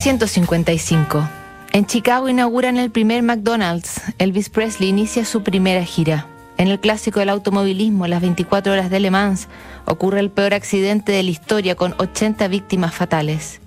155. 0.00 1.28
En 1.72 1.84
Chicago 1.84 2.28
inauguran 2.28 2.76
el 2.76 2.88
primer 2.88 3.24
McDonald's. 3.24 4.00
Elvis 4.18 4.48
Presley 4.48 4.90
inicia 4.90 5.24
su 5.24 5.42
primera 5.42 5.82
gira. 5.84 6.28
En 6.56 6.68
el 6.68 6.78
clásico 6.78 7.18
del 7.18 7.30
automovilismo, 7.30 8.06
las 8.06 8.20
24 8.20 8.74
horas 8.74 8.90
de 8.90 9.00
Le 9.00 9.10
Mans, 9.10 9.48
ocurre 9.86 10.20
el 10.20 10.30
peor 10.30 10.54
accidente 10.54 11.10
de 11.10 11.24
la 11.24 11.30
historia 11.30 11.74
con 11.74 11.96
80 11.98 12.46
víctimas 12.46 12.94
fatales. 12.94 13.60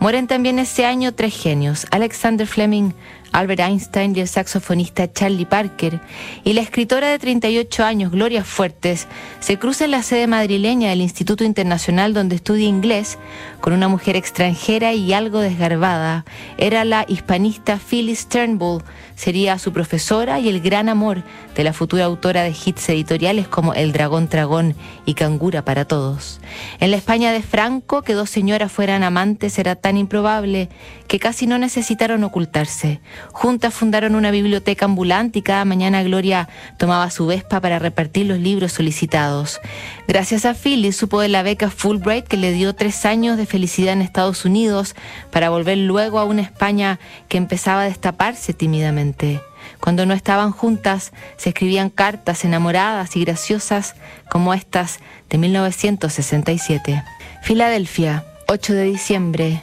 Mueren 0.00 0.26
también 0.26 0.58
ese 0.58 0.84
año 0.84 1.14
tres 1.14 1.40
genios, 1.40 1.86
Alexander 1.92 2.48
Fleming, 2.48 2.90
Albert 3.32 3.60
Einstein 3.60 4.14
y 4.16 4.20
el 4.20 4.28
saxofonista 4.28 5.12
Charlie 5.12 5.46
Parker, 5.46 6.00
y 6.44 6.52
la 6.52 6.60
escritora 6.60 7.08
de 7.08 7.18
38 7.18 7.84
años, 7.84 8.12
Gloria 8.12 8.44
Fuertes, 8.44 9.08
se 9.40 9.58
cruza 9.58 9.84
en 9.84 9.90
la 9.92 10.02
sede 10.02 10.26
madrileña 10.26 10.90
del 10.90 11.00
Instituto 11.00 11.44
Internacional 11.44 12.14
donde 12.14 12.36
estudia 12.36 12.66
inglés 12.66 13.18
con 13.60 13.72
una 13.72 13.88
mujer 13.88 14.16
extranjera 14.16 14.92
y 14.92 15.12
algo 15.12 15.40
desgarbada. 15.40 16.24
Era 16.58 16.84
la 16.84 17.04
hispanista 17.08 17.78
Phyllis 17.78 18.28
Turnbull, 18.28 18.82
sería 19.14 19.58
su 19.58 19.72
profesora 19.72 20.38
y 20.38 20.48
el 20.48 20.60
gran 20.60 20.88
amor 20.88 21.22
de 21.54 21.64
la 21.64 21.72
futura 21.72 22.04
autora 22.04 22.42
de 22.42 22.50
hits 22.50 22.88
editoriales 22.88 23.48
como 23.48 23.74
El 23.74 23.92
Dragón 23.92 24.28
Dragón 24.28 24.74
y 25.04 25.14
Cangura 25.14 25.64
para 25.64 25.86
Todos. 25.86 26.40
En 26.80 26.90
la 26.90 26.96
España 26.96 27.32
de 27.32 27.42
Franco, 27.42 28.02
que 28.02 28.12
dos 28.12 28.30
señoras 28.30 28.70
fueran 28.70 29.02
amantes 29.02 29.58
era 29.58 29.74
tan 29.74 29.96
improbable 29.96 30.68
que 31.08 31.18
casi 31.18 31.46
no 31.46 31.58
necesitaron 31.58 32.24
ocultarse. 32.24 33.00
Juntas 33.32 33.74
fundaron 33.74 34.14
una 34.14 34.30
biblioteca 34.30 34.84
ambulante 34.84 35.40
y 35.40 35.42
cada 35.42 35.64
mañana 35.64 36.02
Gloria 36.02 36.48
tomaba 36.78 37.10
su 37.10 37.26
vespa 37.26 37.60
para 37.60 37.78
repartir 37.78 38.26
los 38.26 38.38
libros 38.38 38.72
solicitados. 38.72 39.60
Gracias 40.08 40.44
a 40.44 40.54
Phyllis 40.54 40.96
supo 40.96 41.20
de 41.20 41.28
la 41.28 41.42
beca 41.42 41.70
Fulbright 41.70 42.26
que 42.26 42.36
le 42.36 42.52
dio 42.52 42.74
tres 42.74 43.04
años 43.04 43.36
de 43.36 43.46
felicidad 43.46 43.92
en 43.92 44.02
Estados 44.02 44.44
Unidos 44.44 44.94
para 45.30 45.50
volver 45.50 45.78
luego 45.78 46.18
a 46.18 46.24
una 46.24 46.42
España 46.42 46.98
que 47.28 47.38
empezaba 47.38 47.82
a 47.82 47.86
destaparse 47.86 48.52
tímidamente. 48.52 49.40
Cuando 49.80 50.06
no 50.06 50.14
estaban 50.14 50.52
juntas, 50.52 51.12
se 51.36 51.50
escribían 51.50 51.90
cartas 51.90 52.44
enamoradas 52.44 53.16
y 53.16 53.24
graciosas 53.24 53.94
como 54.30 54.54
estas 54.54 55.00
de 55.28 55.38
1967. 55.38 57.02
Filadelfia, 57.42 58.24
8 58.48 58.74
de 58.74 58.84
diciembre. 58.84 59.62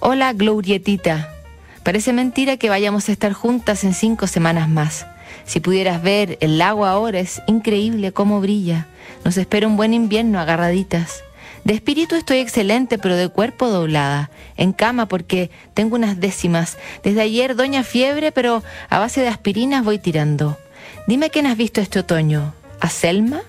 Hola, 0.00 0.32
Glorietita. 0.32 1.39
Parece 1.82 2.12
mentira 2.12 2.58
que 2.58 2.68
vayamos 2.68 3.08
a 3.08 3.12
estar 3.12 3.32
juntas 3.32 3.84
en 3.84 3.94
cinco 3.94 4.26
semanas 4.26 4.68
más. 4.68 5.06
Si 5.46 5.60
pudieras 5.60 6.02
ver 6.02 6.36
el 6.40 6.58
lago 6.58 6.84
ahora, 6.84 7.20
es 7.20 7.40
increíble 7.46 8.12
cómo 8.12 8.40
brilla. 8.40 8.86
Nos 9.24 9.36
espera 9.38 9.66
un 9.66 9.76
buen 9.76 9.94
invierno 9.94 10.38
agarraditas. 10.38 11.22
De 11.64 11.74
espíritu 11.74 12.16
estoy 12.16 12.38
excelente, 12.38 12.98
pero 12.98 13.16
de 13.16 13.28
cuerpo 13.28 13.68
doblada. 13.68 14.30
En 14.56 14.72
cama 14.72 15.06
porque 15.06 15.50
tengo 15.72 15.96
unas 15.96 16.20
décimas. 16.20 16.76
Desde 17.02 17.22
ayer 17.22 17.56
doña 17.56 17.82
fiebre, 17.82 18.30
pero 18.30 18.62
a 18.88 18.98
base 18.98 19.22
de 19.22 19.28
aspirinas 19.28 19.84
voy 19.84 19.98
tirando. 19.98 20.58
Dime 21.06 21.30
quién 21.30 21.46
has 21.46 21.56
visto 21.56 21.80
este 21.80 22.00
otoño. 22.00 22.54
¿A 22.80 22.88
Selma? 22.88 23.40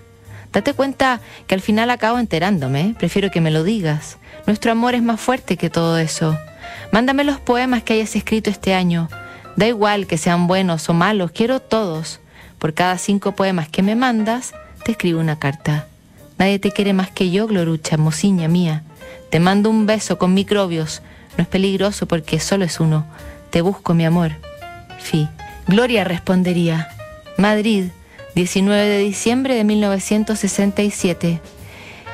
Date 0.53 0.73
cuenta 0.73 1.21
que 1.47 1.55
al 1.55 1.61
final 1.61 1.89
acabo 1.89 2.17
enterándome. 2.17 2.95
Prefiero 2.97 3.29
que 3.29 3.41
me 3.41 3.51
lo 3.51 3.63
digas. 3.63 4.17
Nuestro 4.47 4.71
amor 4.71 4.95
es 4.95 5.03
más 5.03 5.19
fuerte 5.19 5.57
que 5.57 5.69
todo 5.69 5.97
eso. 5.97 6.37
Mándame 6.91 7.23
los 7.23 7.39
poemas 7.39 7.83
que 7.83 7.93
hayas 7.93 8.15
escrito 8.15 8.49
este 8.49 8.73
año. 8.73 9.09
Da 9.55 9.67
igual 9.67 10.07
que 10.07 10.17
sean 10.17 10.47
buenos 10.47 10.89
o 10.89 10.93
malos, 10.93 11.31
quiero 11.31 11.59
todos. 11.59 12.19
Por 12.59 12.73
cada 12.73 12.97
cinco 12.97 13.33
poemas 13.33 13.69
que 13.69 13.83
me 13.83 13.95
mandas, 13.95 14.53
te 14.83 14.91
escribo 14.91 15.19
una 15.19 15.39
carta. 15.39 15.87
Nadie 16.37 16.59
te 16.59 16.71
quiere 16.71 16.93
más 16.93 17.11
que 17.11 17.31
yo, 17.31 17.47
Glorucha, 17.47 17.97
mociña 17.97 18.47
mía. 18.47 18.83
Te 19.29 19.39
mando 19.39 19.69
un 19.69 19.85
beso 19.85 20.17
con 20.17 20.33
microbios. 20.33 21.01
No 21.37 21.43
es 21.43 21.47
peligroso 21.47 22.07
porque 22.07 22.39
solo 22.39 22.65
es 22.65 22.79
uno. 22.79 23.05
Te 23.49 23.61
busco, 23.61 23.93
mi 23.93 24.05
amor. 24.05 24.31
Fi. 24.99 25.27
Gloria 25.67 26.03
respondería. 26.03 26.89
Madrid, 27.37 27.85
19 28.35 28.87
de 28.87 28.97
diciembre 28.99 29.55
de 29.55 29.63
1967. 29.63 31.39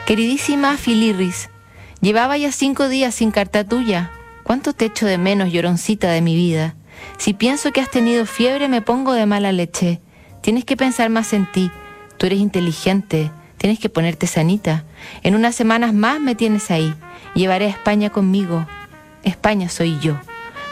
Queridísima 0.05 0.77
Filirris, 0.77 1.49
llevaba 2.01 2.37
ya 2.37 2.51
cinco 2.51 2.87
días 2.87 3.15
sin 3.15 3.31
carta 3.31 3.63
tuya. 3.63 4.11
¿Cuánto 4.47 4.71
te 4.71 4.85
echo 4.85 5.05
de 5.05 5.17
menos, 5.17 5.51
lloroncita 5.51 6.09
de 6.09 6.21
mi 6.21 6.33
vida? 6.33 6.73
Si 7.17 7.33
pienso 7.33 7.73
que 7.73 7.81
has 7.81 7.91
tenido 7.91 8.25
fiebre, 8.25 8.69
me 8.69 8.81
pongo 8.81 9.11
de 9.11 9.25
mala 9.25 9.51
leche. 9.51 9.99
Tienes 10.39 10.63
que 10.63 10.77
pensar 10.77 11.09
más 11.09 11.33
en 11.33 11.51
ti. 11.51 11.69
Tú 12.15 12.27
eres 12.27 12.39
inteligente. 12.39 13.29
Tienes 13.57 13.77
que 13.77 13.89
ponerte 13.89 14.25
sanita. 14.25 14.85
En 15.21 15.35
unas 15.35 15.53
semanas 15.53 15.93
más 15.93 16.21
me 16.21 16.33
tienes 16.33 16.71
ahí. 16.71 16.93
Llevaré 17.35 17.65
a 17.65 17.71
España 17.71 18.09
conmigo. 18.09 18.65
España 19.23 19.67
soy 19.67 19.99
yo. 19.99 20.17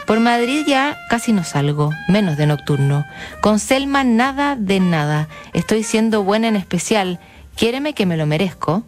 Por 0.06 0.20
Madrid 0.20 0.64
ya 0.66 0.96
casi 1.10 1.34
no 1.34 1.44
salgo, 1.44 1.90
menos 2.08 2.38
de 2.38 2.46
nocturno. 2.46 3.04
Con 3.42 3.58
Selma 3.58 4.04
nada 4.04 4.56
de 4.56 4.80
nada. 4.80 5.28
Estoy 5.52 5.82
siendo 5.82 6.22
buena 6.24 6.48
en 6.48 6.56
especial. 6.56 7.20
Quiéreme 7.56 7.92
que 7.92 8.06
me 8.06 8.16
lo 8.16 8.24
merezco. 8.24 8.84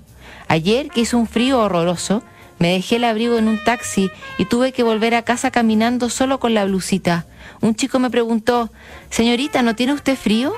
Ayer, 0.49 0.88
que 0.88 1.03
hizo 1.03 1.19
un 1.19 1.26
frío 1.26 1.60
horroroso, 1.60 2.22
me 2.58 2.72
dejé 2.72 2.96
el 2.96 3.04
abrigo 3.04 3.38
en 3.38 3.48
un 3.48 3.62
taxi 3.62 4.10
y 4.36 4.44
tuve 4.44 4.72
que 4.72 4.82
volver 4.82 5.14
a 5.14 5.22
casa 5.22 5.50
caminando 5.50 6.10
solo 6.10 6.41
con 6.41 6.54
la 6.54 6.64
blusita. 6.64 7.26
Un 7.60 7.74
chico 7.74 7.98
me 7.98 8.10
preguntó, 8.10 8.70
Señorita, 9.10 9.62
¿no 9.62 9.74
tiene 9.74 9.92
usted 9.92 10.16
frío? 10.16 10.52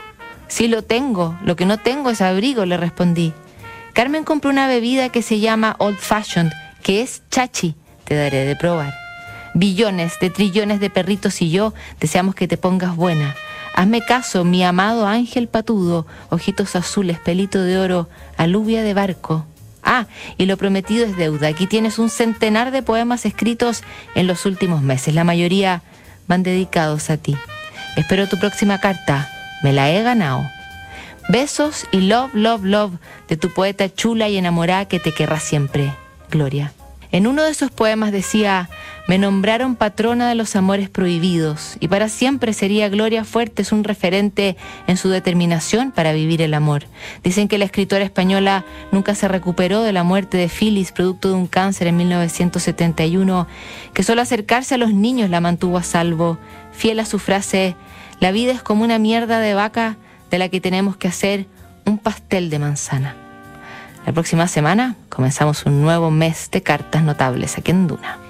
Sí 0.49 0.69
lo 0.69 0.83
tengo, 0.83 1.39
lo 1.45 1.57
que 1.57 1.67
no 1.67 1.79
tengo 1.79 2.11
es 2.11 2.21
abrigo, 2.21 2.65
le 2.65 2.77
respondí. 2.77 3.33
Carmen 3.93 4.25
compró 4.25 4.51
una 4.51 4.69
bebida 4.69 5.09
que 5.09 5.23
se 5.23 5.41
llama 5.41 5.77
Old 5.79 5.99
Fashioned, 5.99 6.53
que 6.83 7.03
es 7.03 7.23
chachi, 7.31 7.75
te 8.05 8.15
daré 8.15 8.45
de 8.45 8.57
probar. 8.57 8.95
Billones 9.55 10.19
de 10.21 10.31
trillones 10.31 10.81
de 10.81 10.91
perritos 10.91 11.43
y 11.43 11.51
yo 11.51 11.75
deseamos 12.01 12.35
que 12.35 12.49
te 12.49 12.57
pongas 12.57 12.97
buena. 12.97 13.35
Hazme 13.75 14.01
caso, 14.01 14.45
mi 14.45 14.65
amado 14.65 15.07
ángel 15.07 15.49
patudo, 15.49 16.07
ojitos 16.29 16.77
azules, 16.77 17.19
pelito 17.19 17.63
de 17.63 17.79
oro, 17.79 18.09
aluvia 18.37 18.83
de 18.83 18.95
barco. 18.95 19.47
Ah, 19.83 20.07
y 20.39 20.47
lo 20.47 20.57
prometido 20.57 21.07
es 21.07 21.17
deuda. 21.17 21.49
Aquí 21.49 21.67
tienes 21.67 21.99
un 21.99 22.11
centenar 22.11 22.71
de 22.71 22.83
poemas 22.83 23.27
escritos 23.27 23.83
en 24.15 24.27
los 24.27 24.47
últimos 24.47 24.83
meses. 24.83 25.15
La 25.15 25.25
mayoría 25.25 25.83
van 26.27 26.43
dedicados 26.43 27.11
a 27.11 27.17
ti. 27.17 27.37
Espero 27.97 28.29
tu 28.29 28.39
próxima 28.39 28.79
carta. 28.79 29.29
Me 29.63 29.73
la 29.73 29.91
he 29.91 30.03
ganado. 30.03 30.49
Besos 31.29 31.87
y 31.93 32.01
love, 32.01 32.35
love, 32.35 32.65
love 32.65 32.93
de 33.29 33.37
tu 33.37 33.51
poeta 33.51 33.93
chula 33.93 34.29
y 34.29 34.37
enamorada 34.37 34.87
que 34.87 34.99
te 35.01 35.13
querrá 35.13 35.39
siempre. 35.39 35.95
Gloria. 36.31 36.73
En 37.13 37.27
uno 37.27 37.43
de 37.43 37.51
esos 37.51 37.71
poemas 37.71 38.13
decía, 38.13 38.69
me 39.11 39.19
nombraron 39.19 39.75
patrona 39.75 40.29
de 40.29 40.37
los 40.37 40.55
amores 40.55 40.89
prohibidos 40.89 41.77
y 41.81 41.89
para 41.89 42.09
siempre 42.09 42.53
sería 42.53 42.89
Gloria 42.89 43.25
Fuertes 43.25 43.73
un 43.73 43.83
referente 43.83 44.57
en 44.87 44.97
su 44.97 45.09
determinación 45.09 45.91
para 45.91 46.13
vivir 46.13 46.41
el 46.43 46.55
amor. 46.55 46.85
Dicen 47.25 47.49
que 47.49 47.59
la 47.59 47.65
escritora 47.65 48.05
española 48.05 48.65
nunca 48.93 49.17
se 49.17 49.27
recuperó 49.27 49.83
de 49.83 49.93
la 49.93 50.05
muerte 50.05 50.37
de 50.37 50.49
Phyllis 50.49 50.93
producto 50.93 51.27
de 51.27 51.35
un 51.35 51.49
cáncer 51.49 51.89
en 51.89 51.97
1971, 51.97 53.49
que 53.95 54.05
solo 54.05 54.23
acercarse 54.23 54.77
a 54.77 54.79
los 54.79 54.95
niños 54.95 55.29
la 55.29 55.41
mantuvo 55.41 55.79
a 55.79 55.83
salvo, 55.83 56.39
fiel 56.71 57.01
a 57.01 57.05
su 57.05 57.19
frase, 57.19 57.75
la 58.21 58.31
vida 58.31 58.53
es 58.53 58.63
como 58.63 58.85
una 58.85 59.01
mierda 59.01 59.41
de 59.41 59.55
vaca 59.55 59.97
de 60.31 60.39
la 60.39 60.49
que 60.51 60.61
tenemos 60.61 60.97
que 60.97 61.09
hacer 61.09 61.47
un 61.85 61.99
pastel 61.99 62.49
de 62.49 62.61
manzana. 62.61 63.17
La 64.07 64.13
próxima 64.13 64.47
semana 64.47 64.95
comenzamos 65.09 65.67
un 65.67 65.83
nuevo 65.83 66.13
mes 66.13 66.49
de 66.53 66.63
cartas 66.63 67.03
notables 67.03 67.59
aquí 67.59 67.73
en 67.73 67.89
Duna. 67.89 68.30